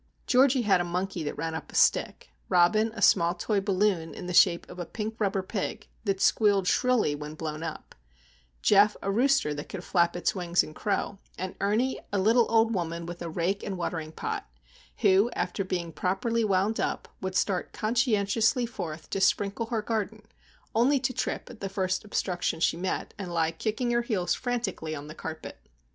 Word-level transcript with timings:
Georgie 0.25 0.63
had 0.63 0.81
a 0.81 0.83
monkey 0.83 1.21
that 1.21 1.37
ran 1.37 1.53
up 1.53 1.71
a 1.71 1.75
stick; 1.75 2.31
Robin 2.49 2.91
a 2.95 3.03
small 3.03 3.35
toy 3.35 3.61
balloon 3.61 4.15
in 4.15 4.25
the 4.25 4.33
shape 4.33 4.67
of 4.67 4.79
a 4.79 4.83
pink 4.87 5.15
rubber 5.19 5.43
pig, 5.43 5.87
that 6.05 6.19
squealed 6.19 6.65
shrilly 6.67 7.13
when 7.13 7.35
blown 7.35 7.61
up; 7.61 7.93
Geof 8.63 8.95
a 9.03 9.11
rooster 9.11 9.53
that 9.53 9.69
could 9.69 9.83
flap 9.83 10.15
its 10.15 10.33
wings 10.33 10.63
and 10.63 10.73
crow; 10.75 11.19
and 11.37 11.53
Ernie 11.61 11.99
a 12.11 12.17
little 12.17 12.47
old 12.49 12.73
woman 12.73 13.05
with 13.05 13.21
a 13.21 13.29
rake 13.29 13.61
and 13.61 13.73
a 13.75 13.77
watering 13.77 14.11
pot, 14.11 14.49
who, 15.01 15.29
after 15.33 15.63
being 15.63 15.91
properly 15.93 16.43
wound 16.43 16.79
up, 16.79 17.07
would 17.21 17.35
start 17.35 17.71
conscientiously 17.71 18.65
forth 18.65 19.07
to 19.11 19.21
sprinkle 19.21 19.67
her 19.67 19.83
garden, 19.83 20.23
only 20.73 20.99
to 20.99 21.13
trip 21.13 21.47
at 21.47 21.59
the 21.59 21.69
first 21.69 22.03
obstruction 22.03 22.59
she 22.59 22.75
met, 22.75 23.13
and 23.19 23.31
lie 23.31 23.51
kicking 23.51 23.91
her 23.91 24.01
heels 24.01 24.33
frantically 24.33 24.95
on 24.95 25.05
the 25.07 25.13
carpet. 25.13 25.59